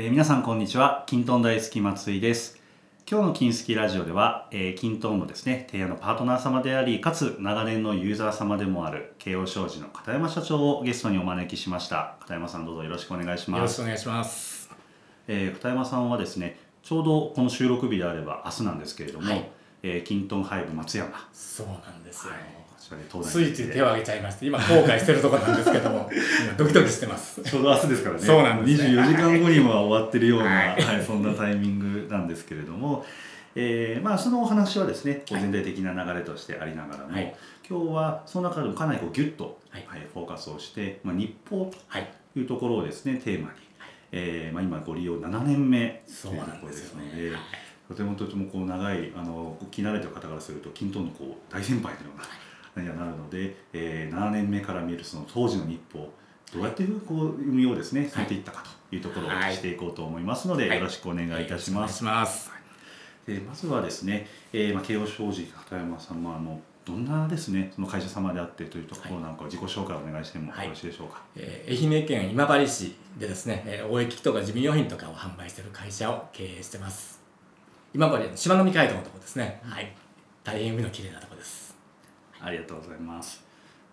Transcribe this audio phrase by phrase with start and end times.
[0.00, 1.02] えー皆さんこんにちは。
[1.08, 2.56] キントン大好き松井です。
[3.10, 12.14] 今日の金スキラジオでは、えー、キントンのですね提案のパートナー様でありかつ長年のユーザー様でもある慶応商事の片山社長をゲストにお招きしました。
[12.20, 14.70] 片山さんどうぞよろしくお願いしよろますしくお願いします。
[15.26, 19.50] えー片山さんはですねちょうどこの収録日であれば明日なんですけれども、はい。
[19.82, 21.10] えーキントンハイブ松山。
[21.32, 22.34] そうなんですよ。
[22.34, 26.08] こちらで東ついつい手を挙げちゃいまして、今後悔してるところなんですけども、
[26.44, 27.42] 今ドキドキしてます。
[27.42, 28.22] ちょうど明日ですからね。
[28.22, 28.88] そうなんですね。
[28.90, 33.04] 24時間後には終わってるような、ははいいそんなタイミングなんですけれども、
[33.56, 37.34] えーまあそのお話はですね、全体的な流れとしてありながらも、はい。
[37.68, 39.84] 今日はその中でもかなりこうギュッと、はい。
[39.86, 42.08] はいフォーカスをして、まあ、日報はい。
[42.32, 43.54] というところをですねテーマに、
[44.12, 47.32] えーまあ、今ご利用7年目とそういうところですすので。
[47.88, 52.24] とてもとてもこう長いあの聞き慣れてる方からすると均等のこう大先輩のような
[52.82, 56.12] にはなるので、えー7年目から見るその当時の日報
[56.52, 62.02] どうやってこう運用をですねされていったかというところをしていこうと思いますので、はいよろしくお願いいたします。
[62.04, 62.50] お願いします。
[63.26, 71.20] でまずはですね、えーまあ、慶応商事片山さんはあのどんなですねその会社様であってというところなんかを自己紹介をお願いしてもよはいろしいでしょうか？
[71.36, 77.20] えー愛媛県今治市でですね、えー、応益とか事務用品とかを販売している会社を経営してます。
[77.92, 79.60] 今治のしまのみ海道のところですね。
[79.64, 79.92] はい。
[80.44, 81.67] 大変海の綺麗なところです。
[82.40, 83.44] ありがとうございます。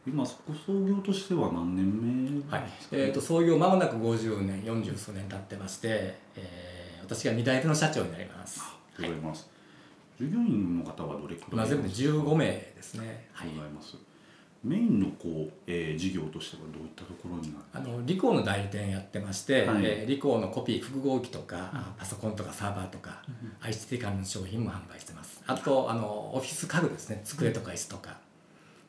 [0.08, 2.90] 今ご創業としては何年目はいです。
[2.90, 2.96] か？
[2.96, 8.62] ねえっ、と創業間もなく50年、40数年経ってまして、えー、私が2代目の社長になります。
[8.62, 9.50] ありがとうございます。
[10.20, 13.28] 従業員の方はどれくらい今全部で15名ですね。
[13.34, 13.98] ございます。
[14.64, 23.22] メインのこう、えー事業としてはどういったところになあのリコーの代理店やってまして、はいえーリコーのコピー複合機とか、あパソコンとかサーバーとか、
[23.62, 28.18] ICT 関連の商品も販売してますあとあのオフィス家具ですね机とか椅子とか、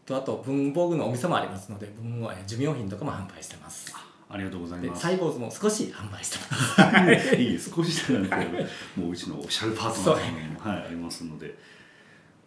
[0.06, 3.92] とあと文房具のお店もありますので文具えー事務用品とかも販売してます。
[4.28, 5.02] ありがとうございでます。
[5.02, 7.34] サイボーズも少し販売してます。
[7.36, 11.56] いい少しじゃなくて、もううちのオフィシャルパートナー様も、 はい、ありますので。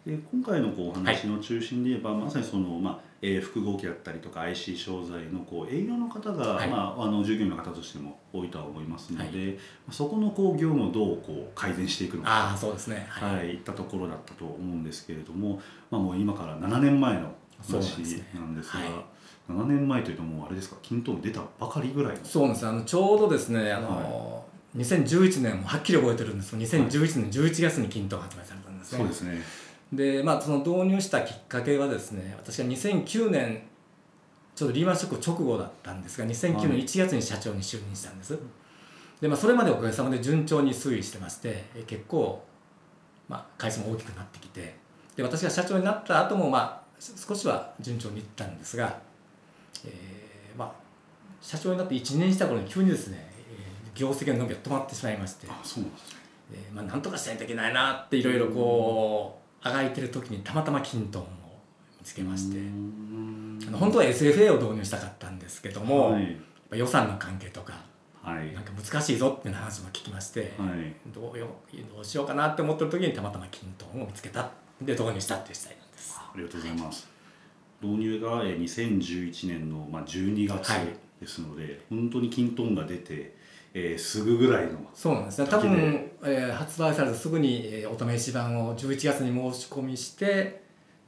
[0.06, 6.68] で今回のこうお話の中心で言えば、まさにその、まあえー複合機だったりとか IC 商材のこう営業の方が、はい。
[6.68, 12.30] まあ、あの従業員の方としても多いとは思いますので、まあそこのこう業務をどうこう改善していくのか。
[12.30, 13.06] ああそうですね。
[13.08, 15.60] はい、はい、いったところだったと思うんですけれども、
[15.90, 17.98] まあ、もう今から7年前の話
[18.34, 19.04] なんですがは
[19.48, 20.76] 7年前というともうあれですか？
[20.82, 22.24] 均等に出たばかりぐらいの。
[22.24, 24.44] そうなんですあのちょうどですねあの、
[24.76, 26.56] 2011年もはっきり覚えてるんです。
[26.56, 28.98] けど2011年11月に均等発売されたんですね。
[28.98, 29.42] そうですね。
[29.92, 33.62] でまあその導入したきっかけはですね私が2009年
[34.54, 36.68] ちょうどリーマンショック直後だったんですが2009はい。
[36.68, 38.38] 年1月に社長に就任したんです、
[39.20, 42.40] でまあそれまでおかげさまで順調に推移してましてえ結構、
[43.28, 44.78] まあ、会社も大きくなってきて。
[45.16, 48.98] で私が社長になった後もまあ少しは順調にいったんですが、
[49.84, 50.72] えーまあ
[51.40, 56.20] 社長になって1年した頃に急にですね、えー業績の伸びが止まってしまいましてあそうなんですね。
[56.50, 61.26] でまあ、なんとかしないといけないなっていろいろこうあがいてる時にたまたまキントンを
[61.98, 66.22] 見つけましてあの本当は SFA を導入したかったんですけども、はい。
[66.22, 66.32] やっ
[66.70, 67.74] ぱ予算の関係とか
[68.22, 68.52] はい。
[68.52, 70.94] なんか難しいぞっていう話も聞きまして、はい。
[71.12, 71.46] どうよ
[71.94, 74.50] どうしようかなって思ってる時にたまたまキントンを見つけた。
[74.80, 76.16] で導入したっていうスタイルす。
[76.18, 77.08] ありがとうございます、
[77.80, 80.86] 導入がえー2011年のまあ12月はい。
[81.20, 83.34] ですので、本当に均等が出て、
[83.74, 85.42] えーすぐぐらいのそうなんです。
[85.42, 90.62] ね多分、えー発売されてすぐに、えーお試し版を11月に申し込みして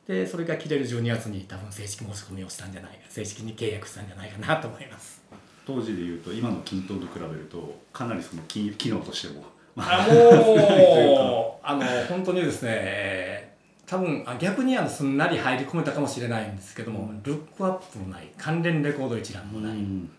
[0.06, 5.22] でそれが切れる12月に多分正式申し込みをしたんじゃないか正式に契約したんじゃないかなと思います。
[5.64, 9.44] 当時でいうと今の均等と比べるとかなりその機機能としても
[9.76, 13.51] あもう あの本当にですねえー
[13.92, 18.26] 多分あ逆にあのすんなり入り込めたかもしれないんですけども、ルックアップもない。
[18.38, 20.10] 関連レコード一覧もない、うん。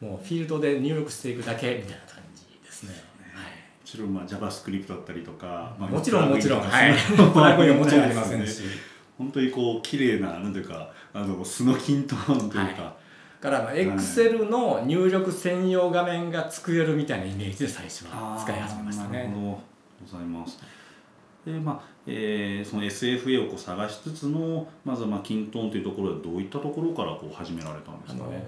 [0.00, 2.92] もうフィールドで入力していくだけみたいな感じですね、
[3.34, 6.94] はいもちろんまあ JavaScript だったりとか、まあもちろんもちろん、プはい。
[7.14, 8.62] プラグインはもちろんありませんし、
[9.18, 12.96] 本当にこう綺麗ななんていうかあの素の均等というか、は
[13.42, 19.18] からまあ Excel の入力専用画面が作れるみたいなイメージで最初は使い始めましたね。
[19.18, 19.40] なるほど
[20.10, 20.77] ございます。
[21.44, 28.44] でまあえーその SFA をこう探しつつのまずはまあ均等というところでどういったところからこう始められたんですかね。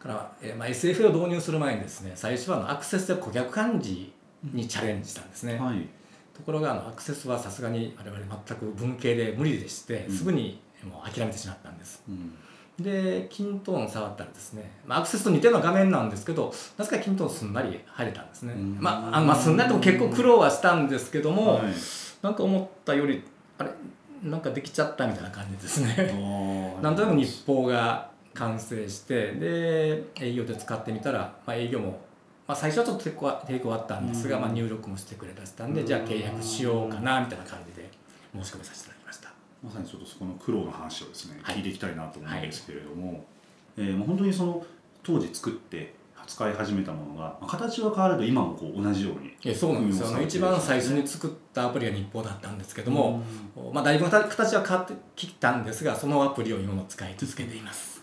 [0.00, 4.12] から、えーまあ、SFA を導入する前にですね最初はあのアクセスで顧客漢字
[4.52, 5.56] にチャレンジしたんですね。
[5.58, 5.86] はい。
[6.34, 12.02] ところがあのアクセスはさすがに我々全く文系で無理でして、うんすぐにもう諦めてしまったんです。
[12.08, 12.34] うん。
[12.82, 18.76] でキントーン触ったらですね、まあ、アクセスと似たような画面なんですけどなぜかキントーンすんなり入れたんですね、うん。
[18.80, 21.72] まあ、あまあすんなりとも結構苦労はしたんですけども、はい。
[22.22, 23.22] なんか思ったより
[23.58, 23.70] あれ？
[24.22, 26.14] なんかできちゃったみたいな感じですね。
[26.80, 32.00] なんとなく日報が完成してで営業で使ってみたら、まあ、営業も
[32.46, 34.42] まあ、最初はちょっと抵抗は抵抗あったんですが、うん。
[34.42, 37.88] まあ、入力もしてくれたんで、うんじゃあ契約しようかなみたいな感じで
[38.34, 39.21] 申し込みさせていただきました。
[39.62, 41.56] まさにちょっとそこの苦労の話をですね、はい。
[41.56, 43.24] 聞いていきたいなと思うんですけれども、
[43.76, 44.66] えーもう本当にその
[45.02, 45.94] 当時作って
[46.26, 53.22] 使い始めたものがまあ形は変われど今もこう同じようにえそうなんですよあの一番最初に作ったアプリが日報だったんですけども、
[53.72, 58.02] まあ、だいぶ形は変わってきたんですがそのアプリを今も使い続けています。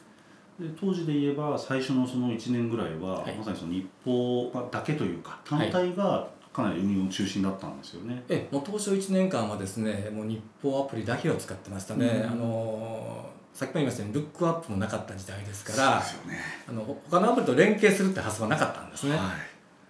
[0.59, 3.35] で当時で言えば最初のその1年ぐらいは、はい。
[3.35, 6.27] まさにその日報だけというか単体が
[6.63, 8.23] かなり運用中心だったんですよね。
[8.29, 16.39] えもう当初1年間はですねもう日報アプリだけを使ってましたね、うんあのさっきも言いましたようにルックアップもなかった時代ですからそうですよね。
[16.69, 19.35] あの他のアプリと連携するって発想はなかったんですね、だはか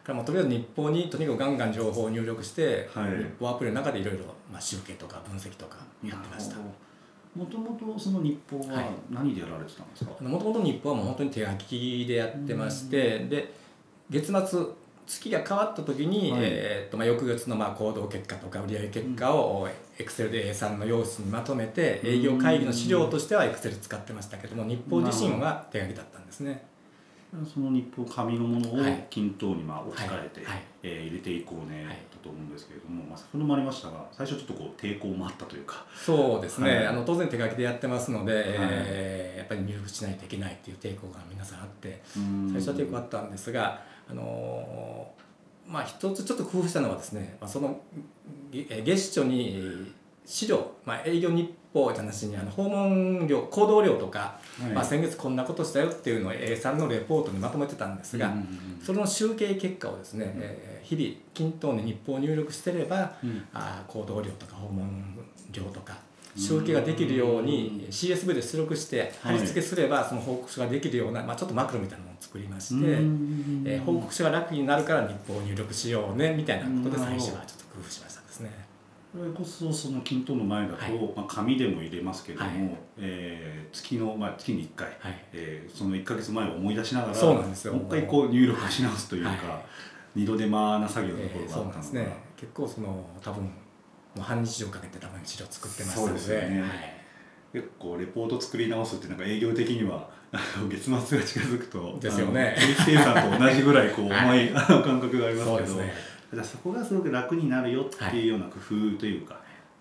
[0.08, 6.08] らもうとりあえず日報にとにかくガンガン情報を入力して、はい日報アプリの中でいろいろまあ集計とか分析とかい。
[6.08, 6.56] やってました
[7.36, 10.12] もともとその日報ははい何でやられてたんですか？
[10.24, 13.54] もともと日報はもう本当に手書きでやってまして、で
[14.10, 14.60] 月末
[15.10, 16.42] 月が変わった時に、はい。
[16.44, 19.68] えーっとまあ、翌月のまあ行動結果とか売上結果を
[19.98, 26.64] Excel で A3 の用紙にまとめて営業会議の資料としては Excel 使ってましたけども日報自身は手書きだったんですね。
[27.54, 29.08] その日報紙のものをはい。
[29.10, 30.54] 均等にまあ置き換えて、はい。
[30.54, 30.64] はい。
[30.84, 31.94] えー入れていこうね、はい。
[31.94, 35.86] だと思うんですけれども、まあ、先ほどもありましたが最初ちょっとこう抵抗もあったというか。
[35.96, 36.88] そうですね、はい。
[36.88, 47.80] あの当然手書きでやってますので、えーやっぱり入力しないといけないっていう抵抗が皆さんあって最初は抵抗あったんですが、あのーまあ一つちょっと工夫したのはですね、まあ、その
[48.52, 49.92] 月初にえー
[50.26, 54.72] 資料、まあ、営業日報って話にあの訪問料行動量とか、はい。
[54.74, 58.48] まあ、先月こんなことしたよっていうのを A3 のレポートにまとめてたんですが、うんうん
[58.84, 63.44] その集計結果をですね、えー日々均等に日報を入力してれば、うん。
[63.54, 65.18] あー行動量とか訪問
[65.52, 65.98] 量とか
[66.36, 78.70] 集計ができるように CSV で出力して貼り付けすればその報告書ができるような、まあ、ちょっとマクロみたいなのを作りまして、うんえー報告書が楽になるから日報を入力しようねみたいなことで最初はちょっと工夫しましたですね。
[79.12, 80.94] これこそその均等の前だと、はい。
[81.16, 82.78] まあ、紙でも入れますけれども、はい。
[83.00, 85.26] えー月の、まあ、月に1回、はい。
[85.34, 87.74] えーその1か月前を思い出しながらそうなんですよ。
[87.74, 89.40] もう一回こう入力し直すというか、はい。
[90.16, 92.08] 二度手間な作業のところえーがあったですね。
[92.38, 93.50] 結構その多分
[94.16, 96.14] もう半日以上かけて多分資料作ってましので。
[96.14, 96.62] ですよね。
[96.62, 96.70] はい
[97.52, 100.08] 結構レポート作り直すってなんか営業的には
[100.70, 102.56] 月末が近づくとですよね。
[103.32, 105.68] と同じぐらいこうはい重い、あの感覚がありますけど。
[105.68, 105.92] そね。
[106.32, 109.34] じゃあそこがすごく楽になるよっていうような工夫というか、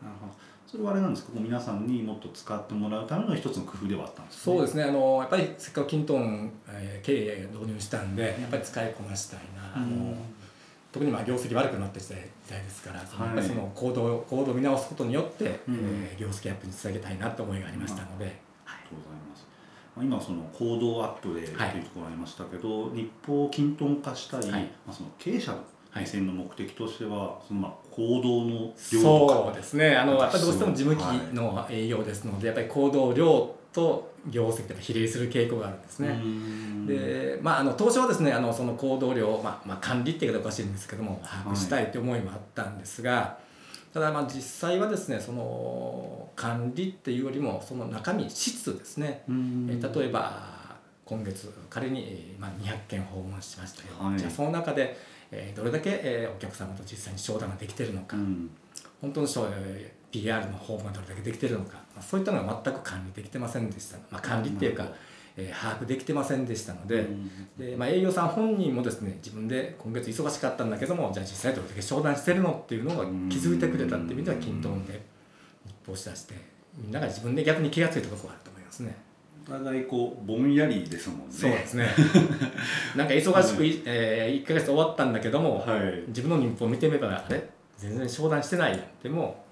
[0.03, 0.33] なるほど
[0.67, 1.33] それはあれなんですか？
[1.35, 4.85] 皆さんにもっと使ってもらうための一つの工夫ではあったんですそうですね。
[4.85, 10.15] あのやっぱりせっかくキントン、えー経営導入したんでやっぱり使いこなしたいな、あの
[10.91, 12.21] 特にまあ業績悪くなってきた時
[12.51, 15.75] 代ですから、そのやっぱりその行動行動を見直すことによって、うん。
[15.75, 19.47] えー業績アップにつなげたいなって思いがありましたので、ありがとうございます。
[19.95, 24.63] まあ今その行動アップでというとはいころがありましたけど、日報を均等化したい、はい。
[24.87, 25.59] まあその経営者の
[25.91, 29.97] はい目線の目的としては、そのまあ行動の量とそうですね。
[29.97, 36.05] あのやっぱりどうしても事務機の営業ですので、やっぱり行動量と業績って比例する傾向があるんですか。
[36.05, 36.11] ね。
[36.11, 36.87] うん。
[36.87, 43.39] でまあ、あの当初はですねあのその行動量、まあまあ、管理っていう言い方おかしいんですけども把握したいという思いもあったんですが、
[43.95, 49.69] ただまあ実際はですねその管理っていうよりもその中身質ですね、うん。
[49.71, 50.59] えー例えば
[51.05, 54.19] 今月仮に、えーまあ、200件訪問しましたよ、はい。
[54.19, 54.95] じゃあその中で、
[55.31, 58.51] えーどれだけ、えーお客様と実際に商談ができているのか、うん。
[59.01, 59.27] 本当の
[60.11, 64.95] PR の訪問がどれだけできているのか、まあ、そういったのが全く管理できてませんでした、まあ、管理っていうか、えー
[65.55, 75.01] 把握できてませんでしたので,、うんでまあ、営業さん本人もですね自分で今月忙しかったんだけどもじゃあ実際どれだけ商談してるのっていうのを気づいてくれたっていう意味では均等で
[75.65, 76.35] 日報し出して
[76.77, 78.97] みんなが自分で逆に気が付いたところがあると思いますね。
[79.49, 81.25] お互いこうぼんやりですもんね。
[81.31, 81.87] そうですね
[82.97, 86.03] なんか忙しくい、えー、1ヶ月終わったんだけども、はい。
[86.09, 87.49] 自分の日報を見てみればあれ？
[87.77, 89.45] 全然商談してないやんでも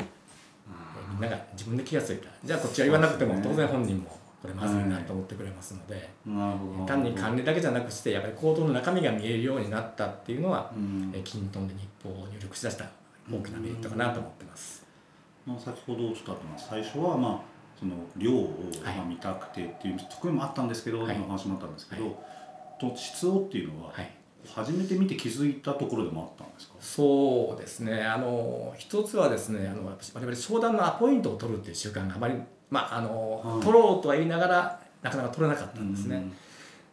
[1.20, 2.28] みんなが自分で気が付いた。
[2.44, 6.87] じゃあこっちは言わなくても当然本人もこれまずいなと思ってくれますので、なるほど。
[6.87, 11.11] 単に管理だけじゃなくしてやっぱり行動の中身が見えるようになったっていうのは、うん。
[11.14, 12.85] えーキントンで日報を入力しだした
[13.30, 14.85] 大きなメリットかなと思ってます。
[15.46, 17.40] まあ、先ほどちょっとあったのは最初はまあ
[17.78, 18.96] その量をはい。
[18.96, 21.16] まあ見たくてっていう側面もあったんですけど、はい。
[21.16, 22.14] 今話もあったんですけど、はい。
[22.78, 24.11] と質をっていうのははい
[24.45, 28.02] 初めて見て気づいたところでもあったんですか、そうですね。
[28.02, 32.35] あの一つはですねあの我々商談のアポイントを取るっていう習慣があまり、
[32.71, 33.61] まああのはい。
[33.61, 36.31] 取ろうとは言いながらなかなか取れなかったんですね。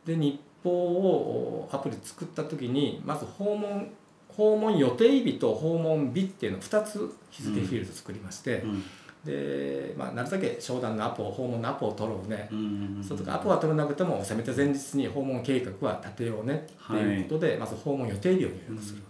[0.06, 3.92] で日報をアプリ作った時にまず訪問
[4.30, 8.70] 訪問予定日と訪問日っていうのを2つ日付フィールド作りまして、うん。
[8.72, 8.84] うん
[9.26, 16.68] で、まあ、なるだけ商談のアポ訪問のアポを取ろうね、うんそうとかアポは取らなくてもせめて前日に訪問計画は立てようね。
[16.68, 19.02] っていうことで、まず訪問予定日を入力する、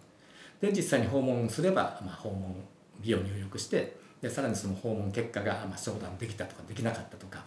[0.61, 2.55] で実際に訪問すれば、まあ、訪問
[3.01, 7.43] 日を入力してでさらにその訪問結果が、まあ、商談できたとかできなかったとか、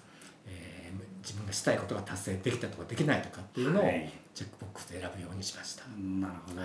[0.47, 4.13] えー自分がしたいことが達成できたとかできないとかっていうのをはい。
[4.33, 5.83] チェックボックスで選ぶようにしました。
[5.99, 6.61] なるほど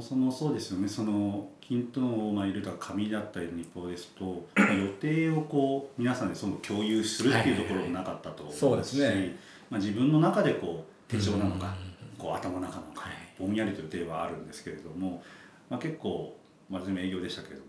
[0.00, 0.88] そもそうですよね。
[0.88, 9.36] その均等をまあ入れた紙だったりの日報ですとまあ予定をこう皆さんでその共有するっていうところもなかったと思うし、そうですね。
[9.70, 12.18] まあ、自分の中でこう手帳なのか、うん。
[12.18, 13.12] こう頭の中なのか、はい。
[13.38, 15.22] ぼんやりと予定はあるんですけれども、
[15.68, 16.36] まあ、結構
[16.70, 17.62] 私も営業でしたけれど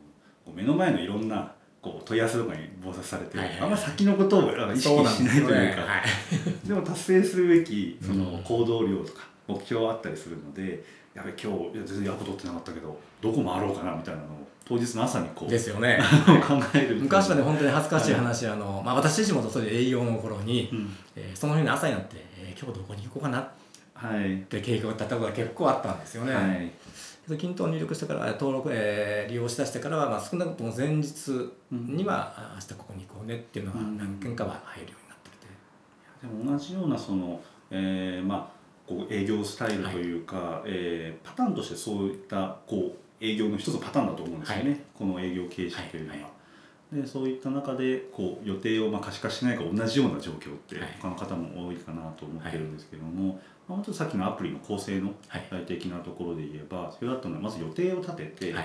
[0.47, 5.81] も目の前のいろんなこう問い合わせとかに忙殺されて、はいはいあんま先のことを意識しないというか。
[5.81, 6.67] はい。
[6.67, 8.43] でも達成するべきそのうん。
[8.43, 10.83] 行動量とか目標はあったりするので、
[11.15, 15.99] やべ今日いや全然アポ取ってなかったけどどこ回ろうかなみたいなのを当日の朝にこうですよね。
[16.47, 20.95] 考える昔はね本当に恥ずかしい話、あのまあ、私自身もそれで営業の頃に、うん。
[21.15, 23.47] えーその日の朝になって、えー今日どこに行こうかなっ
[23.93, 24.37] はい。
[24.49, 26.33] て計画を立てたことが結構あったんですよね。
[26.33, 26.71] はい。
[27.29, 31.31] で均等入力してから登録、えー利用しだしてからは、まあ、少なくとも前日
[31.71, 33.97] には、あ明日ここに行こうねっていうのがうん。
[33.99, 35.47] 何件かは入るようになってきて、
[36.27, 38.54] でも同じようなその、えーまあ
[38.87, 44.79] こう営業スタイルというか、えーパターンとしてそういったこう営業の一つのパターンだと思うんですよね、はい。
[44.93, 46.15] この営業形式というのは。
[46.15, 46.23] はい。
[46.23, 46.29] は
[46.93, 50.89] でそういった中でこう予定をまあ可視化しないか同じような状況ってはい。
[51.01, 53.33] 他の方も多いかなと思ってるんですけども、
[53.67, 55.47] まあ、もうちょっとさっきのアプリの構成のはい。
[55.49, 58.63] 具体的なところで言えばそれだったのはまず予定を立てて、はい、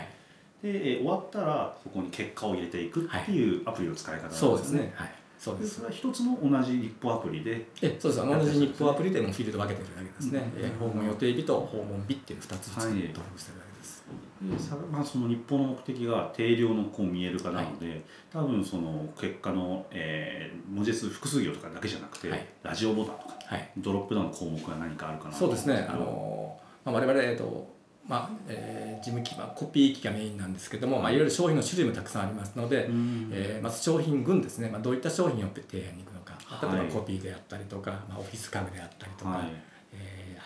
[0.63, 4.93] でえー終わったらそこに結果を入れていくっていうアプリの使い方なんですそうですね。
[4.95, 5.63] はい、そうで。
[5.63, 7.67] ですそれは一つの同じ日報アプリで。
[7.81, 8.27] えそうです。
[8.27, 10.63] 同じ日報アプリでもフィールド分けてるだけですね、うん。
[10.63, 14.05] えー訪問予定日と訪問日っていう2つずつはい登録してるだけです、
[14.43, 22.47] でさまあ、その日報の目的が定量のこう見える化なので、多分その結果の、えー文字数複数行とかだけじゃなくて、はい。
[22.63, 23.71] ラジオボタンとかはい。
[23.79, 25.87] ドロップダウンの項目が何かあるかなとそうですね。
[25.89, 33.31] あの、まあ、我々、えっとまあえー事務機、まあ、コピー機がメインなんですけども、まあ、いろいろ商品の種類もたくさんありますので、うん。
[33.33, 39.47] えーまず商品群ですね、まあ、どういった商品を提案に行くのか、まあ例えはいばコピーであったりとか、まあ、オフィス家具であったりとか、はい。
[39.93, 40.41] えー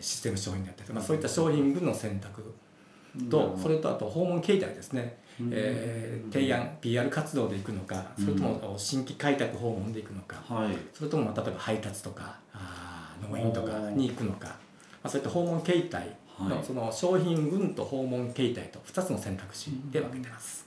[0.00, 2.54] システム商品であったりとか、まあ、そういった商品群の選択
[3.30, 3.62] と、うん。
[3.62, 5.50] それとあと訪問形態ですね、うん。
[5.52, 10.76] えー提案 PR 活動で行くのかそれとも新規開拓訪問で行くのか、はい。
[10.92, 14.54] それともまあ例えば配達とかあー農園とかに行くのか、ま
[15.04, 16.64] あ、そういった訪問形態のはい。
[16.64, 20.66] その商品群と訪問形態と2つの選択肢で分けてます。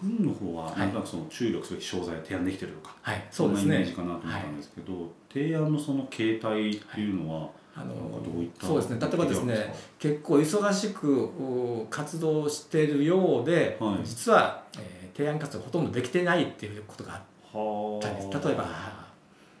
[0.00, 0.78] 軍の方ははい。
[0.78, 8.98] なんとなくその注力すべき商材を提案できてるとか、はい、そんなイメージねかなと思ったんですけど、提案のその形態っていうのは、あのなんかどういったそうですね。
[9.00, 13.98] 例えばですね結構忙しくう活動しているようで、はい。
[14.04, 17.20] 実は、えー提案活動ほとんどできてないっていうことがあっ
[17.52, 18.28] はたりです。
[18.46, 18.64] 例えば、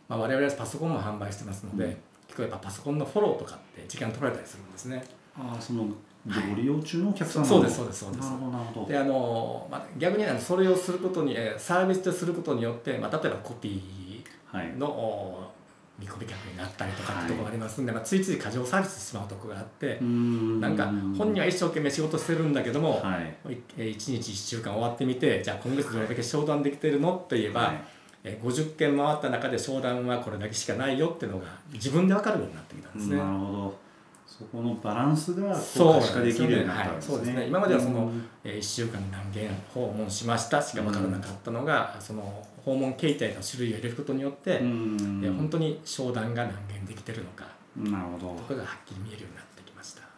[0.08, 1.90] まあ、我々はパソコンも販売してますので、うん。
[2.26, 5.04] 結構やっぱパソコンのフォローとかって時間取られたりするんですね。
[5.36, 5.90] あーそのご
[6.30, 8.24] はい利用中のお客様のそうですそうですそうです。
[8.24, 8.86] なるほどなるほど。
[8.88, 14.66] であの、まあ、逆にあのそれをすることにえーサービスですることによって、まあ、例えばコピはい。
[14.66, 15.52] ーのお
[15.96, 20.86] 見込み客になったりとかってところがありますんで、まあ、ついつい過剰サービスしてしまうところがあって、ななんか
[21.16, 23.16] 本人は一生懸命仕事してるんだけども、は
[23.48, 23.52] い。
[23.52, 27.80] いえー1日1週間終わってみてじゃあ今月どれだけ商談できてるのって言えば、はい。
[28.24, 33.16] えー50件回った中で商談はこれだけしかないよっていうのが自分で分かるようになってきたんですね。
[33.18, 33.78] なるほど
[34.26, 37.16] そこのバランスがそう可視化できるようになったんはいですね。
[37.16, 37.46] そうですね。
[37.46, 38.28] 今まではそのうん。
[38.42, 40.60] えー1週間に何件訪問しました。
[40.60, 45.20] しか分からなかったのが、その訪問形態の種類を入れることによって、うん。
[45.24, 47.46] えー本当に商談が何件できてるのか。
[47.76, 48.30] なるほど。
[48.30, 50.00] ありとかがはっきり見えるようになってきました。
[50.00, 50.08] が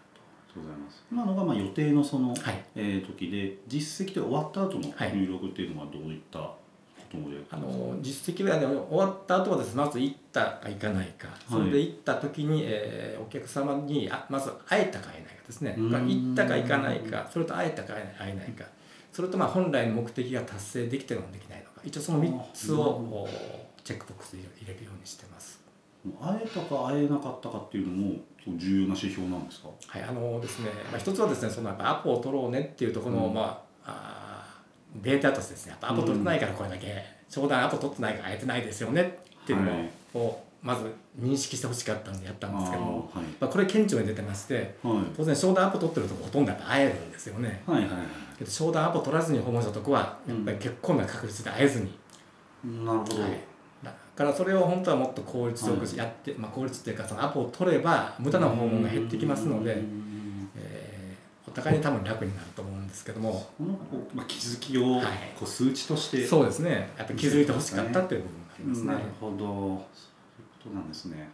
[0.55, 1.05] とうございます。
[1.13, 2.65] 今のがまあ予定のその、はい。
[2.75, 5.13] えー時で実績で終わった後のはい。
[5.15, 6.66] 入力っていうのはどういったことで、
[7.51, 11.29] あの実績は、ね、終わった後はですねまず行ったか行かないか。
[11.49, 15.75] それで行った時に、えーお客様にあまず会えたか会えないかですね。
[15.79, 15.91] うん。
[15.91, 17.29] 行ったか行かないか。
[17.33, 18.65] それと会えたか会えないか。
[19.13, 21.81] それとまあ本来の目的が達成できてるのかできないのか。
[21.85, 23.29] 一応その3つを
[23.83, 25.61] チェックボックスで入れるようにしてます。
[26.21, 28.15] 会えたか会えなかったかっていうのも
[28.47, 29.69] 重要な指標なんですか？
[29.89, 33.35] はいあのですねまあ、一つはですねそのやっぱアポを取ろうねっていうところの、うん。
[33.35, 34.26] まあ
[35.03, 35.71] データとしてですね。
[35.71, 39.19] やっぱアポ取ってないからこれだけ、商談アポ取ってないから会えてないですよね。
[39.43, 39.91] っていうのはい。
[40.15, 43.25] をまず認識してほしかったんでやったんですけども、はい。
[43.41, 44.97] まあ、これ顕著に出てましてはい。
[45.17, 47.63] 当然商談アポ取ってるとこほとんどやっぱ会えるんですよね。
[47.67, 47.97] はいはいは
[48.39, 51.87] けど商談アポ取らずに訪問したとこはやっぱり結構な確率で会えずに、
[52.65, 53.41] いなるほど、はい。
[53.85, 60.51] だからそれを本当はもっと効率よくやって、まあ、効率っていうかそのアポを取れば無駄な訪問が減ってきますので、うん。
[60.57, 60.97] えー
[61.49, 65.05] お互いに多分楽になると思うんですけどもこのこう、まあ、気づきをはい。
[65.39, 66.91] こう数値として、そうですね。
[66.97, 68.87] やっぱり気づいてほしかったっていう部分がありますね。
[68.87, 69.37] なるほど。
[69.37, 69.79] そういう
[70.65, 71.29] ことなんですね。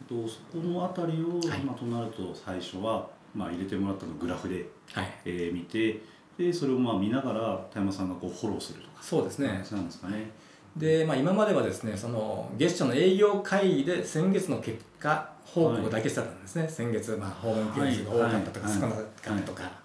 [0.00, 1.58] えっとそこのあたりを、はい。
[1.60, 6.00] まあ、となると最初は、まあ、入れてもらったのをグラフで、はい、えー見て
[6.38, 9.48] でそれをまあ見ながら田山さんがこうフォローするとかそうですね。
[9.48, 10.30] 感じなんですかね。
[10.76, 18.78] で、まあ、今まではですねその月初の営業会議で先月の結果報告だけしてたんですね、先月、まあ、訪問件数が多かったとかはい。
[18.78, 19.79] 少なかったとか、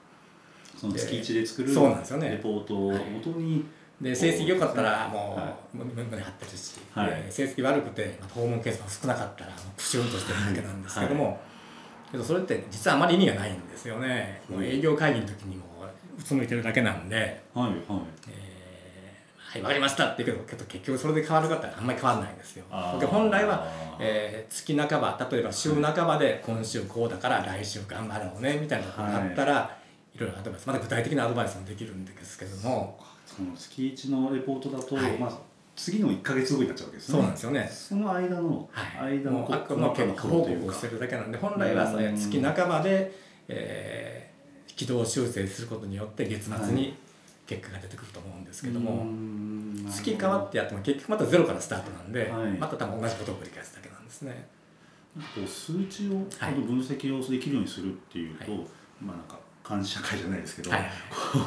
[0.85, 2.29] その月一で作るそうなんですよね。
[2.29, 2.91] レポートを
[3.39, 3.65] に、
[4.01, 7.09] で成績良かったらもはう胸胸張ってるし、はい。
[7.23, 11.39] で成績悪くて訪問件数が少なかったらプシュンとしてるだけなんですけども、
[12.11, 15.63] けどそれって実はあまり意味がないんですよね、もう営業会議の時にも
[16.17, 17.75] うつむいてるだけなんで、はいはい。
[18.29, 18.55] えー
[19.37, 22.65] はい分かりましたって言うけど結局それで変わるかってあんまり変わらないんですよ。
[22.69, 23.65] 本来は、
[24.01, 29.84] えー月半ば例えば週半ばで今週こうだから来週頑張ろうねみたいなことがあったら、い、
[30.19, 32.99] ろいろアドバイスまだ具体的なアドバイスもできるんですけども。
[33.25, 35.17] その月一のレポートだと、はい。
[35.17, 35.31] まあ、
[35.75, 37.13] 次の1か月後になっちゃうわけですね。
[37.13, 37.69] そうなんですよね。
[37.71, 43.11] その間の、はい、間のあくまで結果報告をしてるだけなんで本来はそれ月半ばで、
[43.47, 44.35] えー
[44.75, 46.95] 軌道修正することによって月末に
[47.47, 49.05] 結果が出てくると思うんですけども、
[49.89, 52.51] 月変わってやっても結局またゼロからスタートなんで、はい。
[52.57, 54.47] また多分同じことを繰り返すだけなんですね。
[55.15, 58.57] こう数値を、分析をできるようにするっていうと、は
[59.01, 60.89] まあなんか監視社会じゃないですけど、はいはい。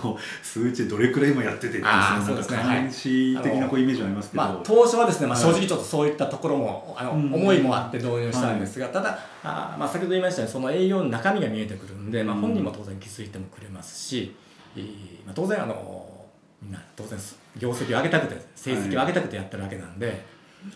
[0.03, 2.57] こう数値でどれくらい今やっててっていうですね。
[2.57, 2.83] はい。
[2.83, 7.33] 監視的なこうイメージはありますけど、まあ、当初はですね、まあ、はい正直ちょっとそういったところも、あのうん。
[7.33, 12.43] 思いもあって導入したんですが、ただあー、まあ、先ほど言いましたようにその営業の中身が見えてくるんで、まあ、うん。
[12.43, 14.35] 本人も当然気づいてもくれますし、
[14.77, 14.85] えー
[15.25, 16.27] まあ、当然あの
[16.61, 17.19] みんな当然
[17.57, 20.25] 業績を上げたくて成績を上げたくてやってるわけなんで、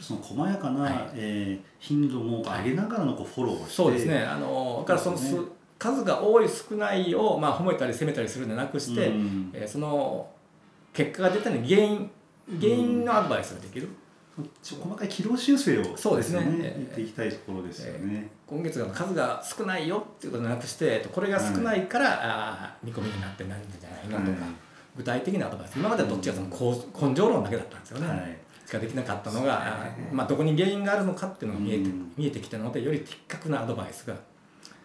[0.00, 0.92] その細やかな、はい。
[1.14, 4.22] えー頻度も上げながらのこうフォローをして、そうですね。
[4.22, 5.48] あのだからそのそうですね
[5.82, 9.50] 数が多い少ないを、まあ、褒めたり責めたりするんじゃなくして、うん。
[9.52, 10.28] えーその
[10.92, 12.10] 結果が出たのに原因
[12.60, 13.88] 原因のアドバイスができる、
[14.62, 16.44] ちょ細かい軌道修正をそうですね。
[16.76, 18.30] 言っていきたいところですよね。
[18.46, 24.50] 今月の数が少ないよっていうことじゃなくしてえっとこれが少ないから、あー見込みになってないんじゃないのとか、はい
[24.94, 25.76] 具体的なアドバイス。
[25.76, 28.38] 今まではどっちかその根根性論だけだったんですよね、はい。
[28.66, 32.12] しかできなかったのが、あーまあ、どこに原因があるのかっていうのが見えて,、うん。
[32.18, 34.14] 見えてきたのでより的確なアドバイスが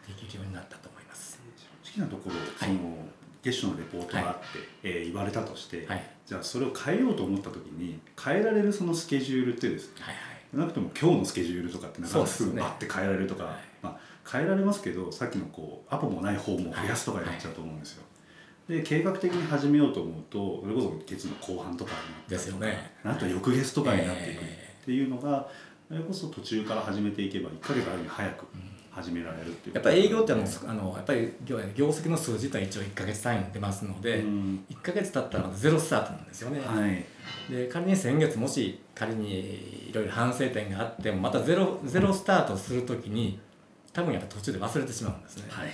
[0.08, 1.40] できるようになったと思います。
[1.84, 2.98] 正直なところ、その
[3.42, 4.44] 月初のレポートがあって、
[4.84, 6.04] えー言われたとして、はい。
[6.26, 10.02] じゃあそれを変えようと思った時に変えられるそのスケジュールってですね。
[10.02, 10.58] はいはい。
[10.58, 13.56] なくても今日のスケジュールとかってなかなかすぐバッて変えられるとか、はい。
[13.82, 18.04] まあ、変えられますけどさっきのこうアポもない方も増やすとかになっちゃうと思うんですよ。
[18.68, 22.92] で計画的に始めようと思うとそれこそ月の後半とかになったりですとか、よね。
[23.06, 24.36] あと翌月とかになってい。
[24.36, 25.50] くっえていうのが、
[25.88, 28.46] それこそ途中から始めていけば1ヶ月あるに早く
[28.98, 29.76] 始められるっていう。
[29.76, 34.66] やっぱり営業ってあのあのやっぱり業業績の数字とは一応1か月単位に出ますので、うん。
[34.70, 36.60] 1か月経ったらゼロスタートなんですよね。
[36.60, 37.06] はい。
[37.50, 43.40] で仮に先月もし仮にいろいろ反省点があってもまたゼロゼロスタートするときに
[43.94, 45.44] 多分やっぱ途中で忘れてしまうんですね。
[45.50, 45.70] はい。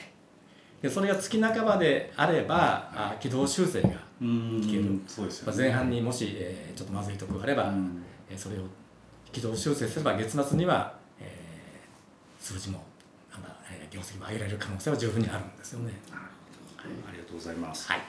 [0.81, 3.89] でそれが月半ばであればあ軌道修正が
[4.21, 4.61] うん。
[4.63, 5.01] いける。
[5.07, 8.03] そうです前半にもし、えーちょっとまずいところがあれば、うん。
[8.29, 8.61] えーそれを
[9.31, 12.83] 軌道修正すれば月末には、えー数字も
[13.93, 15.93] 業績も上げられる可能性は十分にあるんですよね。
[16.09, 16.21] なる
[16.77, 17.91] ほどありがとうございます。
[17.91, 18.01] はい、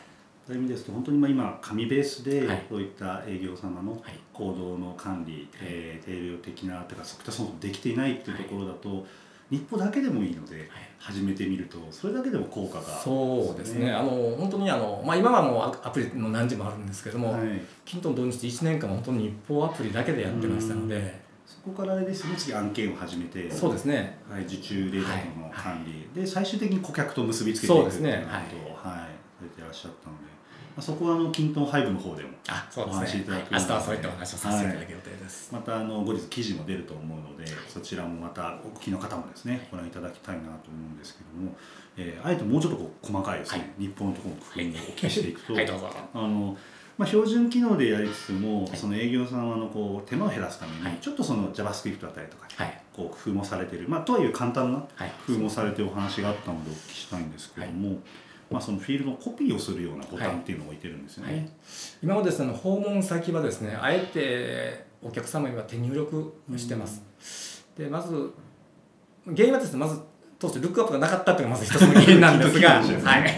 [0.46, 2.66] そういう意味ですと本当にまあ今紙ベースではい。
[2.68, 4.18] そういった営業様のはい。
[4.32, 9.06] 行動の管理、えー定量的なとかそういったそのできていないっていうところだと、
[9.50, 10.68] 日報だけでもいいので
[10.98, 13.92] 始めてみるとそれだけでも効果がそうですね。
[13.92, 24.18] あの本当にあの、まあ、今はもうアアプリも何時もあるんですけども、はい、キントン導入して1年間は本当に日報アプリだけでやってましたので、そこからあれですね次案件を始めてそうですね。
[24.30, 30.30] はい、受注データとの管理、で最終的に顧客と結びつけていくそうですねっていうことを、はいされていらっしゃったので、ま
[30.78, 41.56] あ、そこはあのキントンハイブの方でもあそうお話しいですね、はい、ただく明日はそういったお話をさせていただく予定です、またあの後日記事も出ると思うので、そちらもまたお聞きの方もですねご覧いただきたいなと思うんですけども、
[41.96, 43.86] えーあえてもうちょっとこう細かいですね、はい。
[43.86, 45.90] 日本のところの工夫をお聞きしていくと、はいどうぞ。
[46.14, 46.56] あの
[46.96, 48.76] まあ、標準機能でやりつつも、はい。
[48.76, 50.98] その営業様のこう手間を減らすために、はい。
[51.00, 52.80] ちょっとその JavaScript だったりとか、はい。
[52.94, 55.12] こう工夫もされてる、まあ、とはいえ簡単なはい。
[55.26, 57.98] 工夫もされてるお話があったのでお聞きしたいんですけども、
[58.50, 61.32] まあ、そのフィールドのコピーをするようなボタンっていうのを置いてるんですよね。
[61.32, 61.50] はい。
[62.02, 68.32] 今までですね訪問先はですねあえてお客様には手入力してます、でまず
[69.26, 70.00] 原因はですねまず
[70.38, 73.20] 当初ルックアップがなかったっていうのがまず一つの原因なんですが、 きっときっとはい。
[73.22, 73.34] はい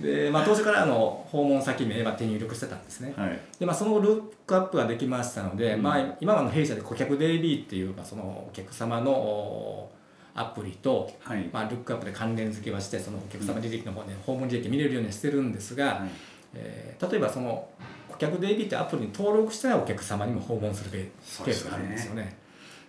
[0.00, 3.38] でまあ、当初からあの訪問先名は手入力してたんですね、はい。
[3.58, 5.82] でまあ、そのルックアップができましたので、うん。
[5.82, 9.92] まあ、今はあの弊社で顧客 DB っていう、まあ、そのお客様の、お
[10.36, 11.48] アプリと、はい。
[11.52, 16.08] まあ、ルックアップで関連付けはしてそのお客様履歴の方で訪問履歴見れるようにしてるんですが、はい。
[16.54, 17.68] えー例えばその
[18.08, 22.36] 顧客デイビーってアプリに登録してないお客様にも訪問するケースがあるんですよね。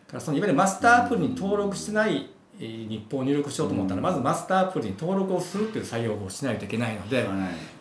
[0.07, 4.03] だからそのいわゆるマスターアプリに登録してないえー日報を入力しようと思ったら、うん。
[4.03, 7.27] まずマスターアプリに登録をするっていう作業をしないといけないので、はい。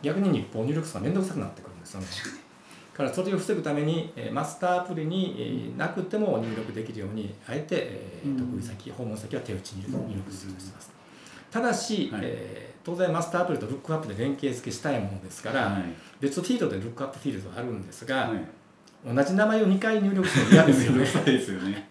[0.02, 2.06] 逆に日報を入力するのが面倒くさくなってくるんですよね。
[2.92, 10.90] だからそれを防ぐために、えーマスターアプリに、えーなくても入力できるようにあえて、得意先訪問先は手打ちに入力するようにしてます。
[11.50, 12.20] ただし、はい。
[12.24, 15.84] えー当然マスターアプリとルックアップで連携付けしたいものですから、はい。
[16.20, 18.44] 別フィールドでルックアップフィールドがあるんですが、はい。
[19.14, 21.06] 同じ名前を2回入力するの嫌ですよね。
[21.06, 21.88] そうですよね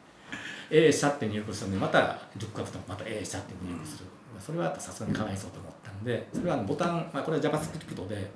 [0.69, 8.29] A 社って入力するのにまたルックアップとまた A 社って入力する、まあそれはさすがにかわいそうと思ったんでそれはボタン、まあ、これは JavaScript で、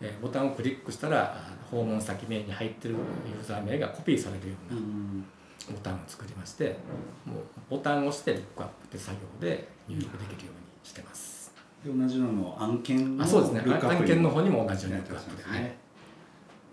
[0.00, 5.24] えーボタンをクリックしたらあ訪問先名に入ってるユーザー名がコピーされるよううなん。
[5.72, 6.76] ボタンを作りまして
[7.24, 7.36] もう
[7.70, 11.52] ボタンを押してルックアップって作業で入力できるようにしてます。
[11.84, 13.62] で同じようなのを案件のあそうですね。
[13.72, 15.74] 案件の方にも同じようにやってルックアップで、らっしゃるんで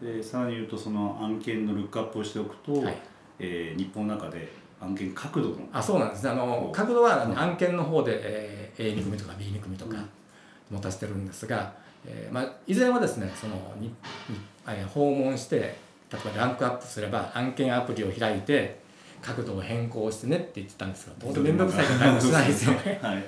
[0.01, 2.97] すね、でさらに言うとその案件のルックアップをしておくと、はいはい。
[3.39, 5.55] えー日本の中で案件角度の。
[5.71, 6.31] あそうなんですね。
[6.31, 10.09] あの角度は案件の方で、えー A 2組とか B 2組とかうん。
[10.71, 11.73] 持たせてるんですが、
[12.05, 13.93] えーまあ、いずれはですねそのにに
[14.67, 18.79] えー訪問して例えばランクアップすれば案件アプリを開いて
[19.21, 22.99] 角度を変更してねって言ってたんですが当然面倒くさいからしないですよね。
[23.03, 23.23] はい。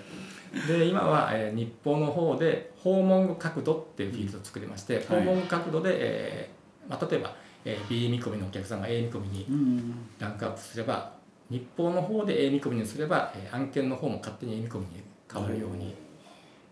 [0.67, 7.35] で今は、えー日報の方で訪問後角度っていうフィールドを作りまして、訪問角度で、えーまあ、例えば、
[7.65, 9.95] えー B 見込みのお客さんが A 見込みにうん。
[10.19, 11.12] ランクアップすれば
[11.53, 15.93] 日報の方で A 見込みにすれば、えー案件の方も勝手に A 見込みに変わるように、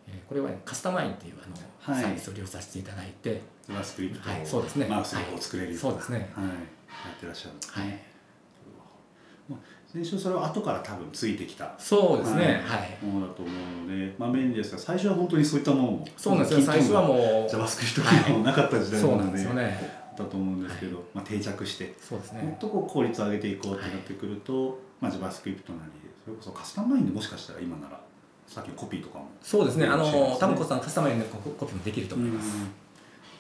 [0.08, 2.04] えーこれは、ね、カスタマインっていうあの、はい。
[2.04, 4.88] サービスを利用させていただいて、JavaScript はいそうですね。
[4.88, 6.32] マウスを作れるよそうですね。
[6.34, 6.52] はい、や
[7.16, 8.00] ってらっしゃるんですはい、
[9.94, 12.64] 先週それは後から多分ついてきたそうですね。
[12.66, 16.62] ははい、ものだと思うので、まあ、便利ですが最初は本当にそういったものもそうなんですよ。
[16.66, 17.18] 最初はもう
[17.54, 22.42] JavaScript 機能もなかった時代なそうなんのでですよねだと思うんですけど、まあ、定着してそうですね。
[22.44, 25.92] もっとこう効率を上げていこうってなってくると、まあ、JavaScript なり
[26.24, 28.00] それこそカスタマインでもしかしたら今なら
[28.48, 29.30] さっきのコピーとかも。
[29.42, 29.88] そうですね。
[29.88, 32.68] あのタムコさんカスタマインでココピーもできると思います、うんっ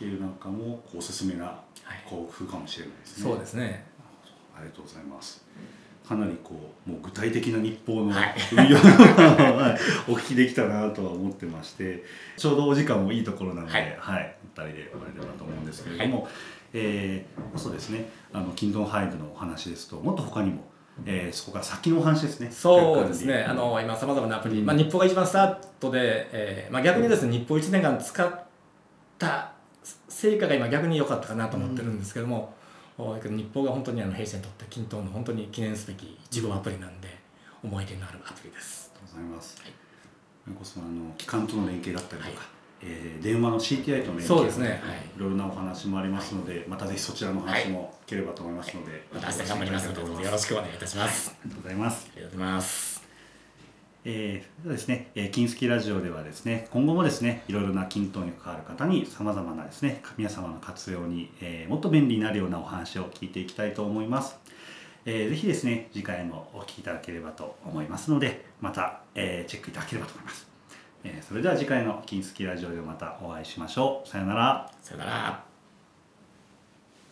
[0.04, 1.62] ていうなんかもこうおすすめなは
[1.96, 3.24] い、工夫かもしれないですね。
[3.24, 3.86] そうですね。
[4.56, 5.46] ありがとうございます。
[6.08, 6.56] かなりこ
[6.88, 8.36] うもう具体的な日報のはい。
[8.52, 12.04] 運用を、はいお聞きできたなとは思ってまして
[12.38, 14.24] ちょうどお時間もいいところなので、ははい。
[14.24, 16.28] い二人で終われればと思うんですけれども、
[16.74, 20.64] えーそうですねあのキントンハイブのお話ですともっと他にも、
[21.06, 22.50] えーそこから先のお話ですね。
[22.52, 28.46] そうですね、あの今さまざまなアプリ、まあ、日報が一番スタートで、えーまあ、逆にですね日報1年間使っ
[29.18, 29.52] た
[30.08, 32.54] 成果が今逆に良かったかなと思ってるんですけども、
[32.98, 37.08] お日報が本当にあの弊社にとって均等の本当に記念すべき1号アプリなんで
[37.64, 38.92] 思い出のあるアプリです。
[38.96, 39.62] ありがとうございます。
[39.62, 39.72] はい
[40.58, 42.48] こそあの機関との連携だったりとか、
[42.84, 44.80] えー電話の CTI とのそうですねはい
[45.18, 51.30] いろいろなお話もありますので、またぜひそちらの話も聞ければと思いますので、また明日頑張りますのでよろしくお願いいたします。
[51.30, 52.08] ありがとうございます。
[52.14, 53.02] ありがとうございます。
[54.04, 64.40] えー、そうですね、えー、金スキラジオではですね、今後もですね、いろいろな均等に関わる方にさまざまなですね、皆様の活用に、えーもっと便利になるようなお話を聞いていきたいと思います。
[65.06, 70.51] えーぜひですね、次回もお聞きいただければと思いますので、また、えーチェックいただければと思います。
[71.04, 74.08] えーそれでは次回の金スキラジオでまたお会いしましょう。
[74.08, 74.72] さようなら。
[74.82, 75.51] さよなら。